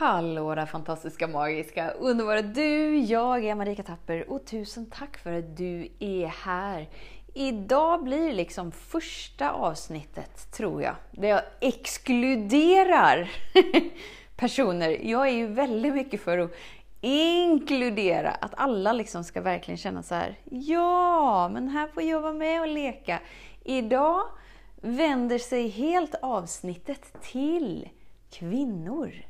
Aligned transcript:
Hallå 0.00 0.54
där 0.54 0.66
fantastiska, 0.66 1.26
magiska, 1.26 1.90
underbara 1.90 2.42
du! 2.42 2.98
Jag 2.98 3.44
är 3.44 3.54
Marika 3.54 3.82
Tapper 3.82 4.30
och 4.30 4.46
tusen 4.46 4.90
tack 4.90 5.18
för 5.18 5.32
att 5.32 5.56
du 5.56 5.88
är 5.98 6.26
här. 6.26 6.88
Idag 7.34 8.04
blir 8.04 8.32
liksom 8.32 8.72
första 8.72 9.50
avsnittet, 9.50 10.52
tror 10.52 10.82
jag, 10.82 10.94
där 11.10 11.28
jag 11.28 11.42
exkluderar 11.60 13.30
personer. 14.36 14.98
Jag 15.02 15.28
är 15.28 15.32
ju 15.32 15.46
väldigt 15.46 15.94
mycket 15.94 16.20
för 16.20 16.38
att 16.38 16.52
inkludera, 17.00 18.30
att 18.30 18.52
alla 18.56 18.92
liksom 18.92 19.24
ska 19.24 19.40
verkligen 19.40 19.78
känna 19.78 20.02
så 20.02 20.14
här, 20.14 20.38
ja, 20.44 21.48
men 21.48 21.68
här 21.68 21.88
får 21.88 22.02
jag 22.02 22.20
vara 22.20 22.32
med 22.32 22.60
och 22.60 22.68
leka. 22.68 23.20
Idag 23.64 24.22
vänder 24.76 25.38
sig 25.38 25.68
helt 25.68 26.14
avsnittet 26.22 27.22
till 27.22 27.88
kvinnor. 28.30 29.29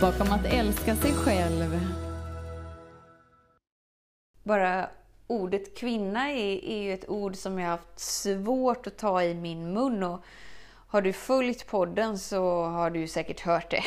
bakom 0.00 0.32
att 0.32 0.46
älska 0.46 0.96
sig 0.96 1.12
själv. 1.12 1.80
Bara 4.42 4.88
ordet 5.26 5.78
kvinna 5.78 6.30
är, 6.30 6.64
är 6.64 6.82
ju 6.82 6.92
ett 6.92 7.08
ord 7.08 7.36
som 7.36 7.58
jag 7.58 7.68
haft 7.68 7.98
svårt 7.98 8.86
att 8.86 8.98
ta 8.98 9.22
i 9.22 9.34
min 9.34 9.72
mun. 9.72 10.02
Och 10.02 10.24
har 10.88 11.02
du 11.02 11.12
följt 11.12 11.66
podden 11.66 12.18
så 12.18 12.62
har 12.62 12.90
du 12.90 13.08
säkert 13.08 13.40
hört 13.40 13.70
det. 13.70 13.82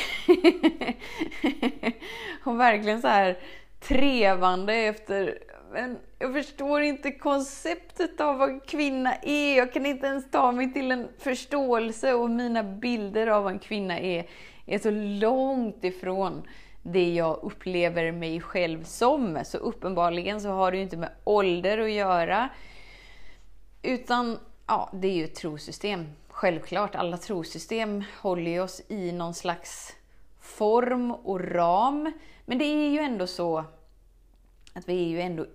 och 2.44 2.60
verkligen 2.60 3.02
så 3.02 3.08
här 3.08 3.38
trevande 3.80 4.74
efter 4.74 5.38
men 5.72 5.98
jag 6.18 6.32
förstår 6.32 6.82
inte 6.82 7.10
konceptet 7.10 8.20
av 8.20 8.38
vad 8.38 8.66
kvinna 8.66 9.14
är. 9.22 9.56
Jag 9.56 9.72
kan 9.72 9.86
inte 9.86 10.06
ens 10.06 10.30
ta 10.30 10.52
mig 10.52 10.72
till 10.72 10.90
en 10.90 11.08
förståelse 11.18 12.14
och 12.14 12.30
mina 12.30 12.62
bilder 12.62 13.26
av 13.26 13.44
vad 13.44 13.52
en 13.52 13.58
kvinna 13.58 13.98
är 13.98 14.26
är 14.68 14.78
så 14.78 14.90
långt 14.90 15.84
ifrån 15.84 16.42
det 16.82 17.14
jag 17.14 17.38
upplever 17.42 18.12
mig 18.12 18.40
själv 18.40 18.84
som. 18.84 19.38
Så 19.44 19.58
uppenbarligen 19.58 20.40
så 20.40 20.48
har 20.48 20.70
det 20.70 20.76
ju 20.76 20.82
inte 20.82 20.96
med 20.96 21.10
ålder 21.24 21.78
att 21.78 21.90
göra. 21.90 22.48
Utan, 23.82 24.38
ja, 24.66 24.90
det 24.92 25.08
är 25.08 25.12
ju 25.12 25.24
ett 25.24 25.34
trosystem. 25.34 26.06
Självklart, 26.28 26.94
alla 26.94 27.16
trosystem 27.16 28.04
håller 28.20 28.50
ju 28.50 28.60
oss 28.60 28.82
i 28.88 29.12
någon 29.12 29.34
slags 29.34 29.96
form 30.40 31.10
och 31.10 31.40
ram. 31.40 32.12
Men 32.44 32.58
det 32.58 32.64
är 32.64 32.90
ju 32.90 32.98
ändå 32.98 33.26
så 33.26 33.64
att 34.72 34.88
vi 34.88 35.04
är 35.04 35.08
ju 35.08 35.20
ändå 35.20 35.46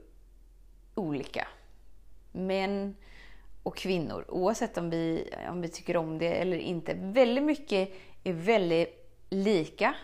olika. 0.95 1.47
Män 2.31 2.95
och 3.63 3.77
kvinnor, 3.77 4.25
oavsett 4.27 4.77
om 4.77 4.89
vi, 4.89 5.33
om 5.49 5.61
vi 5.61 5.67
tycker 5.67 5.97
om 5.97 6.17
det 6.17 6.33
eller 6.33 6.57
inte. 6.57 6.93
Väldigt 6.93 7.43
mycket 7.43 7.89
är 8.23 8.33
väldigt 8.33 9.02
lika. 9.33 9.95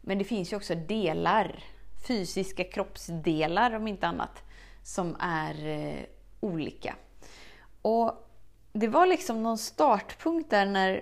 Men 0.00 0.18
det 0.18 0.24
finns 0.24 0.52
ju 0.52 0.56
också 0.56 0.74
delar, 0.74 1.64
fysiska 2.08 2.64
kroppsdelar 2.64 3.74
om 3.74 3.88
inte 3.88 4.06
annat, 4.06 4.42
som 4.82 5.16
är 5.20 5.66
eh, 5.66 6.04
olika. 6.40 6.96
Och 7.82 8.28
det 8.72 8.88
var 8.88 9.06
liksom 9.06 9.42
någon 9.42 9.58
startpunkt 9.58 10.50
där 10.50 10.66
när, 10.66 10.92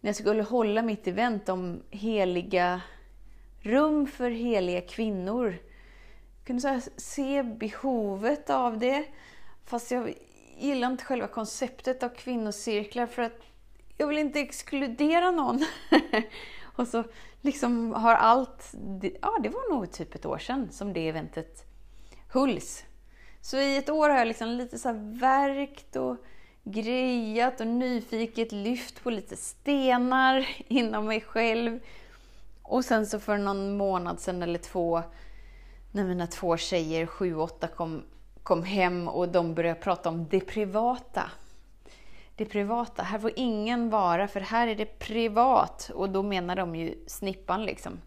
när 0.00 0.08
jag 0.08 0.16
skulle 0.16 0.42
hålla 0.42 0.82
mitt 0.82 1.06
event 1.06 1.48
om 1.48 1.82
heliga 1.90 2.80
rum 3.60 4.06
för 4.06 4.30
heliga 4.30 4.80
kvinnor. 4.80 5.58
Jag 6.38 6.46
kunde 6.46 6.80
så 6.80 6.90
se 6.96 7.42
behovet 7.42 8.50
av 8.50 8.78
det. 8.78 9.04
Fast 9.64 9.90
jag 9.90 10.14
gillar 10.58 10.90
inte 10.90 11.04
själva 11.04 11.26
konceptet 11.26 12.02
av 12.02 12.08
kvinnocirklar 12.08 13.06
för 13.06 13.22
att 13.22 13.40
jag 13.98 14.06
vill 14.06 14.18
inte 14.18 14.40
exkludera 14.40 15.30
någon. 15.30 15.64
och 16.62 16.88
så 16.88 17.04
liksom 17.40 17.92
har 17.92 18.14
allt, 18.14 18.74
ja 19.20 19.38
det 19.42 19.48
var 19.48 19.74
nog 19.74 19.92
typ 19.92 20.14
ett 20.14 20.26
år 20.26 20.38
sedan 20.38 20.68
som 20.70 20.92
det 20.92 21.08
eventet 21.08 21.64
hölls. 22.28 22.84
Så 23.40 23.56
i 23.56 23.76
ett 23.76 23.90
år 23.90 24.10
har 24.10 24.18
jag 24.18 24.28
liksom 24.28 24.48
lite 24.48 24.78
så 24.78 24.88
här 24.88 25.20
verkt 25.20 25.96
och 25.96 26.16
grejat 26.64 27.60
och 27.60 27.66
nyfiket 27.66 28.52
lyft 28.52 29.02
på 29.02 29.10
lite 29.10 29.36
stenar 29.36 30.48
inom 30.68 31.06
mig 31.06 31.20
själv. 31.20 31.80
Och 32.62 32.84
sen 32.84 33.06
så 33.06 33.20
för 33.20 33.38
någon 33.38 33.76
månad 33.76 34.20
sedan 34.20 34.42
eller 34.42 34.58
två, 34.58 35.02
när 35.92 36.04
mina 36.04 36.26
två 36.26 36.56
tjejer, 36.56 37.06
sju 37.06 37.34
och 37.34 37.42
åtta, 37.42 37.68
kom, 37.68 38.02
kom 38.42 38.62
hem 38.62 39.08
och 39.08 39.28
de 39.28 39.54
började 39.54 39.80
prata 39.80 40.08
om 40.08 40.26
det 40.30 40.40
privata 40.40 41.30
det 42.38 42.44
privata. 42.44 43.02
Här 43.02 43.18
får 43.18 43.32
ingen 43.36 43.90
vara, 43.90 44.28
för 44.28 44.40
här 44.40 44.68
är 44.68 44.74
det 44.74 44.98
privat. 44.98 45.90
Och 45.94 46.10
då 46.10 46.22
menar 46.22 46.56
de 46.56 46.76
ju 46.76 46.94
snippan 47.06 47.64
liksom. 47.64 48.00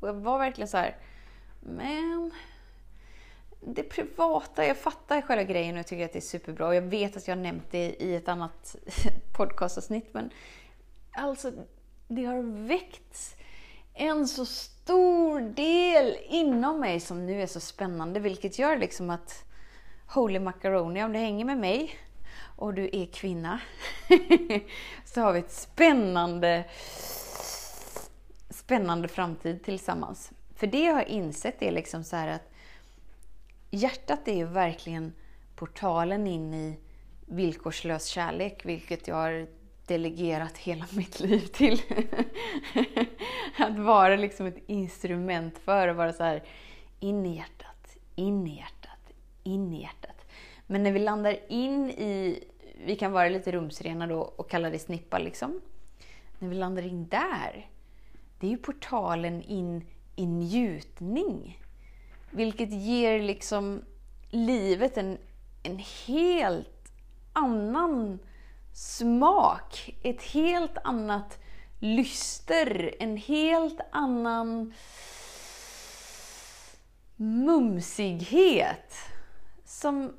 Och 0.00 0.08
jag 0.08 0.14
var 0.14 0.38
verkligen 0.38 0.68
så 0.68 0.76
här, 0.76 0.96
men 1.60 2.30
det 3.60 3.82
privata, 3.82 4.66
jag 4.66 4.76
fattar 4.76 5.20
själva 5.20 5.44
grejen 5.44 5.78
och 5.78 5.86
tycker 5.86 6.04
att 6.04 6.12
det 6.12 6.18
är 6.18 6.20
superbra. 6.20 6.66
Och 6.66 6.74
jag 6.74 6.82
vet 6.82 7.16
att 7.16 7.28
jag 7.28 7.36
har 7.36 7.42
nämnt 7.42 7.70
det 7.70 8.02
i 8.02 8.14
ett 8.14 8.28
annat 8.28 8.76
podcastavsnitt, 9.36 10.14
men 10.14 10.30
alltså, 11.12 11.52
det 12.08 12.24
har 12.24 12.66
väckts 12.66 13.36
en 13.94 14.28
så 14.28 14.46
stor 14.46 15.40
del 15.40 16.16
inom 16.28 16.80
mig 16.80 17.00
som 17.00 17.26
nu 17.26 17.42
är 17.42 17.46
så 17.46 17.60
spännande, 17.60 18.20
vilket 18.20 18.58
gör 18.58 18.76
liksom 18.76 19.10
att 19.10 19.44
Holy 20.06 20.38
Macaroni, 20.38 21.04
om 21.04 21.12
det 21.12 21.18
hänger 21.18 21.44
med 21.44 21.58
mig, 21.58 21.98
och 22.58 22.74
du 22.74 22.90
är 22.92 23.06
kvinna 23.06 23.60
så 25.04 25.20
har 25.20 25.32
vi 25.32 25.38
ett 25.38 25.52
spännande, 25.52 26.64
spännande 28.50 29.08
framtid 29.08 29.64
tillsammans. 29.64 30.32
För 30.54 30.66
det 30.66 30.84
jag 30.84 30.94
har 30.94 31.08
insett 31.08 31.62
är 31.62 31.72
liksom 31.72 32.04
så 32.04 32.16
att 32.16 32.52
hjärtat 33.70 34.28
är 34.28 34.36
ju 34.36 34.44
verkligen 34.44 35.12
portalen 35.56 36.26
in 36.26 36.54
i 36.54 36.78
villkorslös 37.26 38.06
kärlek, 38.06 38.64
vilket 38.64 39.08
jag 39.08 39.16
har 39.16 39.46
delegerat 39.86 40.58
hela 40.58 40.86
mitt 40.92 41.20
liv 41.20 41.46
till. 41.46 41.82
att 43.58 43.78
vara 43.78 44.16
liksom 44.16 44.46
ett 44.46 44.62
instrument 44.66 45.58
för 45.58 45.88
att 45.88 45.96
vara 45.96 46.12
så 46.12 46.24
här 46.24 46.42
in 47.00 47.26
i 47.26 47.36
hjärtat, 47.36 47.96
in 48.14 48.46
i 48.46 48.56
hjärtat, 48.56 49.12
in 49.42 49.72
i 49.72 49.82
hjärtat. 49.82 50.17
Men 50.70 50.82
när 50.82 50.92
vi 50.92 50.98
landar 50.98 51.36
in 51.48 51.90
i, 51.90 52.44
vi 52.84 52.96
kan 52.96 53.12
vara 53.12 53.28
lite 53.28 53.52
rumsrena 53.52 54.06
då 54.06 54.20
och 54.20 54.50
kalla 54.50 54.70
det 54.70 54.78
snippa 54.78 55.18
liksom. 55.18 55.60
När 56.38 56.48
vi 56.48 56.54
landar 56.54 56.82
in 56.82 57.08
där, 57.08 57.70
det 58.40 58.46
är 58.46 58.50
ju 58.50 58.58
portalen 58.58 59.42
in 59.42 59.84
i 60.16 60.26
njutning. 60.26 61.62
Vilket 62.30 62.72
ger 62.72 63.22
liksom 63.22 63.82
livet 64.30 64.96
en, 64.96 65.18
en 65.62 65.78
helt 66.06 66.92
annan 67.32 68.18
smak. 68.74 69.96
Ett 70.02 70.22
helt 70.22 70.78
annat 70.84 71.38
lyster, 71.78 72.94
en 72.98 73.16
helt 73.16 73.80
annan 73.90 74.74
mumsighet. 77.16 78.94
Som 79.64 80.12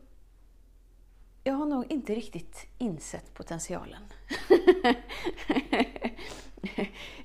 jag 1.44 1.54
har 1.54 1.66
nog 1.66 1.92
inte 1.92 2.16
riktigt 2.16 2.68
insett 2.78 3.34
potentialen. 3.34 4.02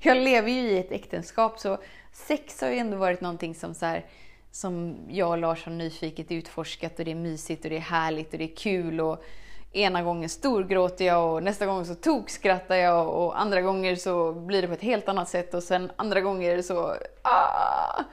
jag 0.01 0.17
lever 0.17 0.51
ju 0.51 0.61
i 0.61 0.77
ett 0.77 0.91
äktenskap 0.91 1.59
så 1.59 1.77
sex 2.11 2.61
har 2.61 2.69
ju 2.69 2.77
ändå 2.77 2.97
varit 2.97 3.21
någonting 3.21 3.55
som 3.55 3.73
så 3.73 3.85
här, 3.85 4.05
som 4.51 4.97
jag 5.09 5.29
och 5.29 5.37
Lars 5.37 5.65
har 5.65 5.71
nyfiket 5.71 6.31
utforskat 6.31 6.99
och 6.99 7.05
det 7.05 7.11
är 7.11 7.15
mysigt 7.15 7.63
och 7.63 7.69
det 7.69 7.77
är 7.77 7.79
härligt 7.79 8.33
och 8.33 8.39
det 8.39 8.51
är 8.51 8.55
kul 8.55 9.01
och 9.01 9.23
ena 9.71 10.03
gången 10.03 10.29
storgråter 10.29 11.05
jag 11.05 11.33
och 11.33 11.43
nästa 11.43 11.65
gång 11.65 11.85
så 11.85 11.95
tokskrattar 11.95 12.75
jag 12.75 13.09
och 13.09 13.41
andra 13.41 13.61
gånger 13.61 13.95
så 13.95 14.33
blir 14.33 14.61
det 14.61 14.67
på 14.67 14.73
ett 14.73 14.81
helt 14.81 15.09
annat 15.09 15.29
sätt 15.29 15.53
och 15.53 15.63
sen 15.63 15.91
andra 15.95 16.21
gånger 16.21 16.61
så... 16.61 16.95
Ah, 17.21 18.03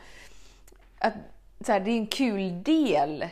att, 0.99 1.15
så 1.67 1.73
här, 1.73 1.81
det 1.81 1.91
är 1.91 1.97
en 1.97 2.07
kul 2.07 2.63
del 2.63 3.25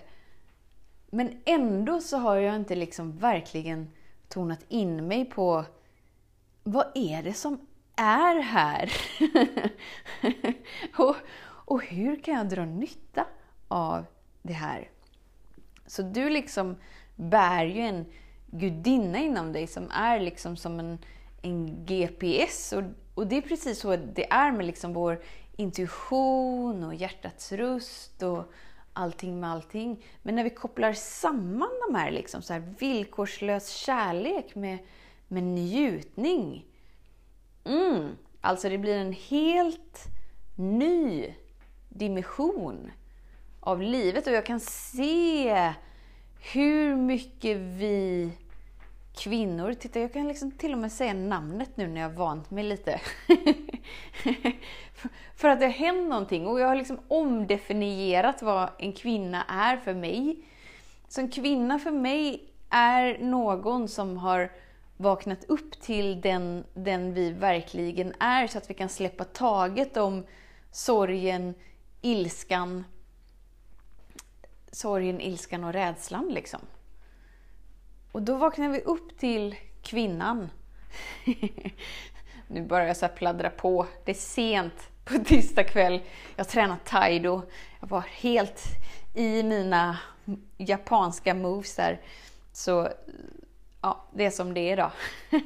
men 1.11 1.41
ändå 1.45 2.01
så 2.01 2.17
har 2.17 2.37
jag 2.37 2.57
inte 2.57 2.75
liksom 2.75 3.19
verkligen 3.19 3.91
tonat 4.29 4.65
in 4.69 5.09
mig 5.09 5.25
på 5.25 5.65
vad 6.63 6.87
är 6.95 7.23
det 7.23 7.33
som 7.33 7.67
är 7.97 8.41
här? 8.41 8.93
och, 10.97 11.17
och 11.43 11.85
hur 11.85 12.23
kan 12.23 12.35
jag 12.35 12.49
dra 12.49 12.65
nytta 12.65 13.27
av 13.69 14.05
det 14.43 14.53
här? 14.53 14.91
Så 15.87 16.03
du 16.03 16.31
liksom 16.31 16.77
bär 17.17 17.65
ju 17.65 17.81
en 17.81 18.07
gudinna 18.47 19.19
inom 19.19 19.53
dig 19.53 19.67
som 19.67 19.91
är 19.91 20.21
liksom 20.21 20.57
som 20.57 20.81
en, 20.81 20.99
en 21.43 21.87
GPS. 21.87 22.73
Och, 22.73 22.83
och 23.15 23.27
det 23.27 23.37
är 23.37 23.43
precis 23.43 23.81
så 23.81 23.97
det 23.97 24.33
är 24.33 24.53
med 24.53 24.67
liksom 24.67 24.93
vår 24.93 25.23
intuition 25.57 26.85
och 26.85 26.95
hjärtats 26.95 27.53
röst 27.53 28.23
och 28.23 28.53
allting 28.93 29.41
med 29.41 29.51
allting. 29.51 30.05
Men 30.23 30.35
när 30.35 30.45
vi 30.45 30.51
kopplar 30.51 30.93
samman 30.93 31.71
de 31.89 31.95
här, 31.95 32.11
liksom, 32.11 32.43
så 32.43 32.53
här 32.53 32.75
villkorslös 32.79 33.69
kärlek 33.69 34.55
med, 34.55 34.79
med 35.29 35.43
njutning. 35.43 36.67
Mm, 37.65 38.09
alltså 38.41 38.69
det 38.69 38.79
blir 38.79 38.97
en 38.97 39.13
helt 39.13 40.07
ny 40.57 41.35
dimension 41.89 42.91
av 43.61 43.83
livet 43.83 44.27
och 44.27 44.33
jag 44.33 44.47
kan 44.47 44.61
se 44.61 45.73
hur 46.53 46.97
mycket 46.97 47.57
vi 47.57 48.33
kvinnor, 49.15 49.75
titta 49.75 50.01
jag 50.01 50.13
kan 50.13 50.29
liksom 50.29 50.51
till 50.51 50.73
och 50.73 50.79
med 50.79 50.93
säga 50.93 51.15
namnet 51.15 51.77
nu 51.77 51.89
när 51.89 52.01
jag 52.01 52.11
vant 52.11 52.51
mig 52.51 52.65
lite. 52.65 53.01
för 55.37 55.49
att 55.49 55.61
det 55.61 55.67
har 55.67 55.73
hänt 55.73 56.09
någonting 56.09 56.47
och 56.47 56.61
jag 56.61 56.69
har 56.69 56.77
liksom 56.77 57.01
omdefinierat 57.09 58.43
vad 58.43 58.71
en 58.79 58.93
kvinna 58.93 59.45
är 59.45 59.77
för 59.77 59.95
mig. 59.95 60.45
Så 61.09 61.21
en 61.21 61.31
kvinna 61.31 61.79
för 61.79 61.91
mig 61.91 62.45
är 62.71 63.19
någon 63.19 63.89
som 63.89 64.17
har 64.17 64.51
vaknat 64.97 65.45
upp 65.45 65.81
till 65.81 66.21
den, 66.21 66.65
den 66.75 67.15
vi 67.15 67.33
verkligen 67.33 68.15
är 68.19 68.47
så 68.47 68.59
att 68.59 68.71
vi 68.71 68.75
kan 68.75 68.89
släppa 68.89 69.25
taget 69.25 69.97
om 69.97 70.27
sorgen, 70.71 71.55
ilskan, 72.01 72.85
sorgen, 74.73 75.21
ilskan 75.21 75.65
och 75.65 75.73
rädslan. 75.73 76.29
Liksom. 76.29 76.61
Och 78.13 78.23
då 78.23 78.37
vaknar 78.37 78.69
vi 78.69 78.81
upp 78.81 79.19
till 79.19 79.57
kvinnan. 79.83 80.51
nu 82.53 82.63
börjar 82.63 82.87
jag 82.87 82.97
så 82.97 83.09
pladdra 83.09 83.51
på. 83.51 83.87
Det 84.05 84.11
är 84.11 84.15
sent 84.15 84.91
på 85.05 85.19
tisdag 85.25 85.65
kväll. 85.65 86.01
Jag 86.37 86.45
har 86.45 86.51
tränat 86.51 86.85
taido. 86.85 87.43
Jag 87.81 87.89
var 87.89 88.01
helt 88.01 88.63
i 89.15 89.43
mina 89.43 89.99
japanska 90.57 91.35
moves 91.35 91.77
där. 91.77 92.01
Så 92.53 92.89
ja, 93.81 94.05
det 94.13 94.27
är 94.27 94.31
som 94.31 94.55
det 94.55 94.61
är 94.61 94.73
idag. 94.73 94.91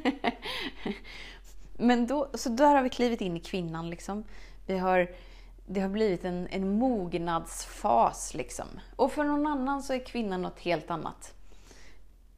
Men 1.76 2.06
då, 2.06 2.30
så 2.34 2.48
där 2.48 2.74
har 2.74 2.82
vi 2.82 2.90
klivit 2.90 3.20
in 3.20 3.36
i 3.36 3.40
kvinnan. 3.40 3.90
Liksom. 3.90 4.24
Vi 4.66 4.78
har, 4.78 5.10
det 5.66 5.80
har 5.80 5.88
blivit 5.88 6.24
en, 6.24 6.48
en 6.50 6.78
mognadsfas. 6.78 8.34
Liksom. 8.34 8.66
Och 8.96 9.12
för 9.12 9.24
någon 9.24 9.46
annan 9.46 9.82
så 9.82 9.92
är 9.92 9.98
kvinnan 9.98 10.42
något 10.42 10.60
helt 10.60 10.90
annat. 10.90 11.34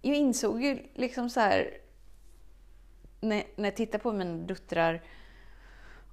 Jag 0.03 0.17
insåg 0.17 0.63
ju 0.63 0.83
liksom 0.95 1.31
så 1.31 1.41
här, 1.41 1.71
när, 3.21 3.45
när 3.57 3.65
jag 3.65 3.77
tittar 3.77 3.99
på 3.99 4.13
mina 4.13 4.37
döttrar 4.37 5.03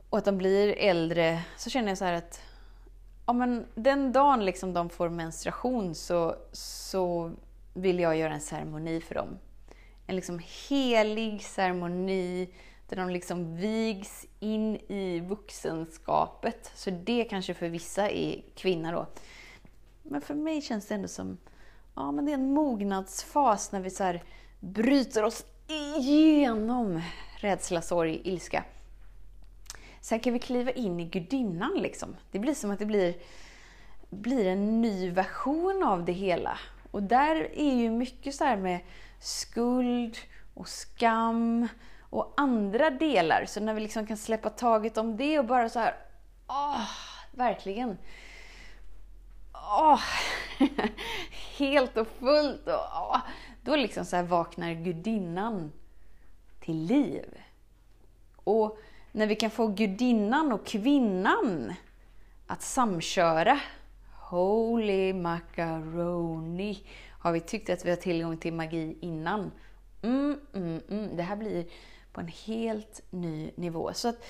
och 0.09 0.17
att 0.17 0.25
de 0.25 0.37
blir 0.37 0.77
äldre, 0.77 1.41
så 1.57 1.69
känner 1.69 1.89
jag 1.89 1.97
så 1.97 2.05
att 2.05 2.41
ja, 3.25 3.33
men 3.33 3.65
den 3.75 4.11
dagen 4.11 4.45
liksom 4.45 4.73
de 4.73 4.89
får 4.89 5.09
menstruation 5.09 5.95
så, 5.95 6.35
så 6.51 7.31
vill 7.73 7.99
jag 7.99 8.17
göra 8.17 8.33
en 8.33 8.41
ceremoni 8.41 9.01
för 9.01 9.15
dem. 9.15 9.39
En 10.07 10.15
liksom 10.15 10.41
helig 10.69 11.41
ceremoni 11.41 12.49
där 12.89 12.97
de 12.97 13.09
liksom 13.09 13.55
vigs 13.55 14.25
in 14.39 14.75
i 14.75 15.19
vuxenskapet. 15.19 16.71
Så 16.75 16.89
det 16.89 17.23
kanske 17.23 17.53
för 17.53 17.69
vissa 17.69 18.09
är 18.09 18.43
kvinna 18.55 18.91
då. 18.91 19.07
Men 20.03 20.21
för 20.21 20.33
mig 20.33 20.61
känns 20.61 20.87
det 20.87 20.95
ändå 20.95 21.07
som 21.07 21.37
ja, 21.95 22.11
men 22.11 22.25
det 22.25 22.31
är 22.31 22.33
en 22.33 22.53
mognadsfas 22.53 23.71
när 23.71 23.79
vi 23.79 23.89
så 23.89 24.03
här 24.03 24.23
bryter 24.59 25.23
oss 25.23 25.45
igenom 25.97 27.01
rädsla, 27.37 27.81
sorg, 27.81 28.21
ilska. 28.23 28.63
Sen 30.01 30.19
kan 30.19 30.33
vi 30.33 30.39
kliva 30.39 30.71
in 30.71 30.99
i 30.99 31.05
gudinnan. 31.05 31.73
Liksom. 31.81 32.15
Det 32.31 32.39
blir 32.39 32.53
som 32.53 32.71
att 32.71 32.79
det 32.79 32.85
blir, 32.85 33.13
blir 34.09 34.45
en 34.45 34.81
ny 34.81 35.09
version 35.09 35.83
av 35.83 36.05
det 36.05 36.11
hela. 36.11 36.57
Och 36.91 37.03
där 37.03 37.35
är 37.53 37.73
ju 37.73 37.89
mycket 37.89 38.35
så 38.35 38.43
här 38.43 38.57
med 38.57 38.79
skuld 39.19 40.17
och 40.53 40.67
skam 40.67 41.67
och 41.99 42.33
andra 42.37 42.89
delar. 42.89 43.45
Så 43.45 43.59
när 43.59 43.73
vi 43.73 43.81
liksom 43.81 44.07
kan 44.07 44.17
släppa 44.17 44.49
taget 44.49 44.97
om 44.97 45.17
det 45.17 45.39
och 45.39 45.45
bara 45.45 45.69
så 45.69 45.79
här, 45.79 45.95
åh, 46.47 46.89
verkligen. 47.31 47.97
Åh, 49.53 50.01
helt 51.57 51.97
och 51.97 52.07
fullt. 52.07 52.67
Och, 52.67 52.73
åh, 52.73 53.19
då 53.61 53.75
liksom 53.75 54.05
så 54.05 54.23
vaknar 54.23 54.73
gudinnan 54.73 55.71
till 56.59 56.85
liv. 56.85 57.25
Och 58.35 58.77
när 59.11 59.27
vi 59.27 59.35
kan 59.35 59.49
få 59.49 59.67
gudinnan 59.67 60.51
och 60.51 60.65
kvinnan 60.65 61.73
att 62.47 62.61
samköra. 62.61 63.59
Holy 64.29 65.13
macaroni! 65.13 66.83
Har 67.19 67.31
vi 67.31 67.39
tyckt 67.39 67.69
att 67.69 67.85
vi 67.85 67.89
har 67.89 67.97
tillgång 67.97 68.37
till 68.37 68.53
magi 68.53 68.97
innan? 69.01 69.51
Mm, 70.01 70.39
mm, 70.53 70.81
mm. 70.89 71.17
Det 71.17 71.23
här 71.23 71.35
blir 71.35 71.65
på 72.13 72.21
en 72.21 72.27
helt 72.27 73.01
ny 73.09 73.51
nivå. 73.55 73.93
Så 73.93 74.07
att 74.07 74.25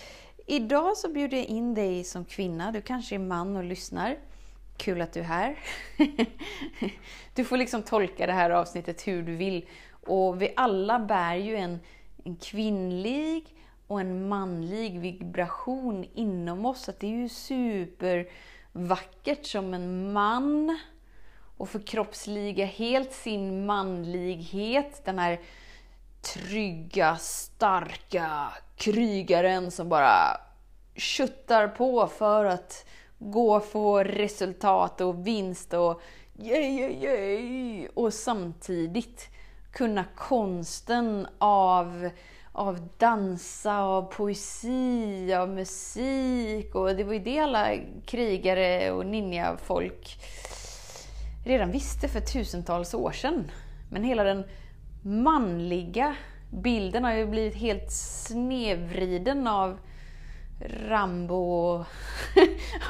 idag 0.45 0.97
så 0.97 1.09
bjuder 1.09 1.37
jag 1.37 1.45
in 1.45 1.73
dig 1.73 2.03
som 2.03 2.25
kvinna. 2.25 2.71
Du 2.71 2.81
kanske 2.81 3.15
är 3.15 3.19
man 3.19 3.55
och 3.55 3.63
lyssnar. 3.63 4.17
Kul 4.77 5.01
att 5.01 5.13
du 5.13 5.19
är 5.19 5.23
här. 5.23 5.59
Du 7.35 7.43
får 7.43 7.57
liksom 7.57 7.83
tolka 7.83 8.27
det 8.27 8.33
här 8.33 8.49
avsnittet 8.49 9.07
hur 9.07 9.23
du 9.23 9.35
vill. 9.35 9.65
Och 9.91 10.41
vi 10.41 10.53
alla 10.55 10.99
bär 10.99 11.35
ju 11.35 11.55
en, 11.55 11.79
en 12.23 12.35
kvinnlig 12.35 13.55
och 13.87 14.01
en 14.01 14.27
manlig 14.27 14.99
vibration 14.99 16.05
inom 16.13 16.65
oss. 16.65 16.89
Att 16.89 16.99
det 16.99 17.07
är 17.07 17.17
ju 17.17 17.29
supervackert 17.29 19.45
som 19.45 19.73
en 19.73 20.13
man 20.13 20.79
och 21.57 21.69
förkroppsliga 21.69 22.65
helt 22.65 23.13
sin 23.13 23.65
manlighet. 23.65 25.05
Den 25.05 25.19
här 25.19 25.39
trygga, 26.21 27.17
starka 27.17 28.53
krigaren 28.75 29.71
som 29.71 29.89
bara 29.89 30.41
köttar 30.95 31.67
på 31.67 32.07
för 32.07 32.45
att 32.45 32.85
gå 33.31 33.55
och 33.55 33.65
få 33.65 34.03
resultat 34.03 35.01
och 35.01 35.27
vinst 35.27 35.73
och 35.73 36.01
yay, 36.35 36.79
yay, 36.79 37.03
yay. 37.03 37.87
Och 37.93 38.13
samtidigt 38.13 39.29
kunna 39.71 40.05
konsten 40.15 41.27
av 41.37 42.09
av 42.55 42.89
dansa, 42.97 43.79
av 43.79 44.01
poesi, 44.01 45.33
av 45.33 45.49
musik. 45.49 46.75
Och 46.75 46.95
det 46.95 47.03
var 47.03 47.13
ju 47.13 47.19
det 47.19 47.39
alla 47.39 47.67
krigare 48.05 48.91
och 48.91 49.05
ninjafolk 49.05 50.17
redan 51.45 51.71
visste 51.71 52.07
för 52.07 52.19
tusentals 52.19 52.93
år 52.93 53.11
sedan. 53.11 53.51
Men 53.89 54.03
hela 54.03 54.23
den 54.23 54.43
manliga 55.01 56.15
bilden 56.49 57.03
har 57.03 57.13
ju 57.13 57.25
blivit 57.25 57.55
helt 57.55 57.91
snedvriden 57.91 59.47
av 59.47 59.79
Rambo 60.69 61.35
och, 61.35 61.85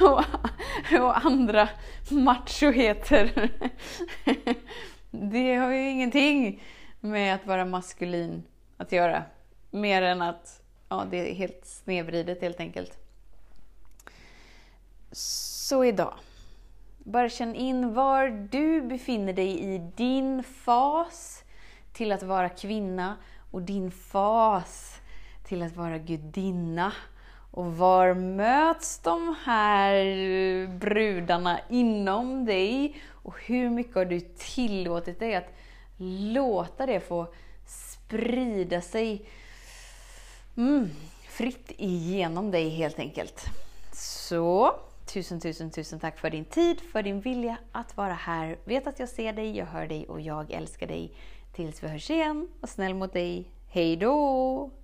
och, 0.00 0.24
och 1.00 1.26
andra 1.26 1.68
machoheter. 2.10 3.50
Det 5.10 5.54
har 5.54 5.70
ju 5.70 5.90
ingenting 5.90 6.62
med 7.00 7.34
att 7.34 7.46
vara 7.46 7.64
maskulin 7.64 8.42
att 8.76 8.92
göra. 8.92 9.22
Mer 9.70 10.02
än 10.02 10.22
att 10.22 10.62
ja, 10.88 11.06
det 11.10 11.30
är 11.30 11.34
helt 11.34 11.66
snedvridet 11.66 12.42
helt 12.42 12.60
enkelt. 12.60 12.98
Så 15.12 15.84
idag. 15.84 16.14
Bara 16.98 17.28
känn 17.28 17.54
in 17.54 17.94
var 17.94 18.28
du 18.28 18.82
befinner 18.82 19.32
dig 19.32 19.74
i 19.74 19.78
din 19.78 20.42
fas 20.42 21.44
till 21.92 22.12
att 22.12 22.22
vara 22.22 22.48
kvinna 22.48 23.16
och 23.50 23.62
din 23.62 23.90
fas 23.90 25.00
till 25.44 25.62
att 25.62 25.76
vara 25.76 25.98
gudinna. 25.98 26.92
Och 27.56 27.76
var 27.76 28.14
möts 28.14 28.98
de 28.98 29.36
här 29.44 29.96
brudarna 30.66 31.60
inom 31.68 32.44
dig? 32.44 32.96
Och 33.10 33.34
hur 33.40 33.70
mycket 33.70 33.94
har 33.94 34.04
du 34.04 34.20
tillåtit 34.20 35.18
dig 35.18 35.34
att 35.34 35.54
låta 36.32 36.86
det 36.86 37.00
få 37.00 37.26
sprida 37.66 38.80
sig 38.80 39.28
mm, 40.56 40.90
fritt 41.28 41.72
igenom 41.76 42.50
dig 42.50 42.68
helt 42.68 42.98
enkelt. 42.98 43.44
Så 43.92 44.74
tusen, 45.06 45.40
tusen, 45.40 45.70
tusen 45.70 46.00
tack 46.00 46.18
för 46.18 46.30
din 46.30 46.44
tid, 46.44 46.80
för 46.80 47.02
din 47.02 47.20
vilja 47.20 47.56
att 47.72 47.96
vara 47.96 48.14
här. 48.14 48.58
Vet 48.64 48.86
att 48.86 48.98
jag 48.98 49.08
ser 49.08 49.32
dig, 49.32 49.56
jag 49.56 49.66
hör 49.66 49.86
dig 49.86 50.06
och 50.08 50.20
jag 50.20 50.50
älskar 50.50 50.86
dig. 50.86 51.12
Tills 51.52 51.82
vi 51.82 51.88
hörs 51.88 52.10
igen, 52.10 52.48
var 52.60 52.66
snäll 52.66 52.94
mot 52.94 53.12
dig. 53.12 53.50
Hej 53.68 53.96
då! 53.96 54.83